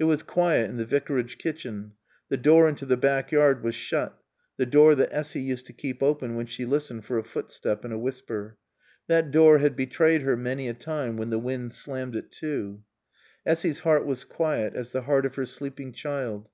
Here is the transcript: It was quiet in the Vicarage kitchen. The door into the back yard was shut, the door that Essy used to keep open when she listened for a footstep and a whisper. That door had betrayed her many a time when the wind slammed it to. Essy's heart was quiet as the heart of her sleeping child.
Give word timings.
It 0.00 0.04
was 0.06 0.24
quiet 0.24 0.68
in 0.68 0.78
the 0.78 0.84
Vicarage 0.84 1.38
kitchen. 1.38 1.92
The 2.28 2.36
door 2.36 2.68
into 2.68 2.84
the 2.84 2.96
back 2.96 3.30
yard 3.30 3.62
was 3.62 3.76
shut, 3.76 4.18
the 4.56 4.66
door 4.66 4.96
that 4.96 5.12
Essy 5.12 5.40
used 5.40 5.66
to 5.66 5.72
keep 5.72 6.02
open 6.02 6.34
when 6.34 6.46
she 6.46 6.64
listened 6.64 7.04
for 7.04 7.18
a 7.18 7.22
footstep 7.22 7.84
and 7.84 7.94
a 7.94 7.98
whisper. 7.98 8.56
That 9.06 9.30
door 9.30 9.58
had 9.58 9.76
betrayed 9.76 10.22
her 10.22 10.36
many 10.36 10.66
a 10.68 10.74
time 10.74 11.16
when 11.16 11.30
the 11.30 11.38
wind 11.38 11.72
slammed 11.72 12.16
it 12.16 12.32
to. 12.40 12.82
Essy's 13.46 13.78
heart 13.78 14.04
was 14.06 14.24
quiet 14.24 14.74
as 14.74 14.90
the 14.90 15.02
heart 15.02 15.24
of 15.24 15.36
her 15.36 15.46
sleeping 15.46 15.92
child. 15.92 16.50